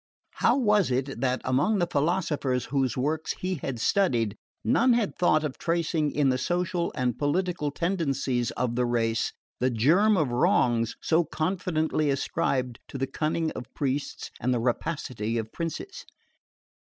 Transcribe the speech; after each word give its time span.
How 0.31 0.57
was 0.57 0.89
it 0.89 1.21
that 1.21 1.41
among 1.45 1.77
the 1.77 1.85
philosophers 1.85 2.65
whose 2.73 2.97
works 2.97 3.33
he 3.33 3.53
had 3.61 3.79
studied, 3.79 4.35
none 4.63 4.93
had 4.93 5.15
thought 5.15 5.43
of 5.43 5.59
tracing 5.59 6.09
in 6.11 6.29
the 6.29 6.39
social 6.39 6.91
and 6.95 7.19
political 7.19 7.69
tendencies 7.69 8.49
of 8.57 8.75
the 8.75 8.87
race 8.87 9.31
the 9.59 9.69
germ 9.69 10.17
of 10.17 10.31
wrongs 10.31 10.95
so 11.03 11.23
confidently 11.23 12.09
ascribed 12.09 12.79
to 12.87 12.97
the 12.97 13.05
cunning 13.05 13.51
of 13.51 13.71
priests 13.75 14.31
and 14.39 14.51
the 14.51 14.59
rapacity 14.59 15.37
of 15.37 15.51
princes? 15.53 16.03